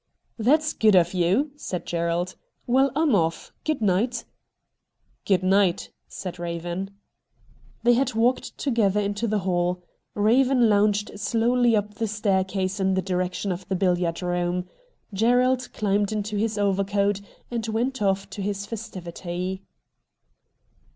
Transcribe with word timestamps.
'That's 0.49 0.73
good 0.73 0.95
of 0.95 1.13
you,' 1.13 1.51
said 1.55 1.85
Gerald.' 1.85 2.33
Well, 2.65 2.91
I'm 2.95 3.13
off. 3.13 3.53
Good 3.63 3.83
night.'' 3.83 4.25
Good 5.27 5.43
night,' 5.43 5.91
said 6.07 6.39
Eaven. 6.39 6.89
They 7.83 7.93
had 7.93 8.15
walked 8.15 8.57
together 8.57 8.99
into 8.99 9.27
the 9.27 9.37
hall. 9.45 9.83
Raven 10.15 10.67
lounged 10.69 11.11
slowly 11.19 11.75
up 11.75 11.93
the 11.93 12.07
staircase 12.07 12.79
in 12.79 12.95
the 12.95 13.03
direction 13.03 13.51
of 13.51 13.67
the 13.67 13.75
bilhard 13.75 14.23
room. 14.23 14.67
Gerald 15.13 15.69
climbed 15.71 16.11
into 16.11 16.35
his 16.35 16.57
overcoat 16.57 17.21
and 17.51 17.67
went 17.67 18.01
off 18.01 18.27
to 18.31 18.41
his 18.41 18.65
festivity. 18.65 19.61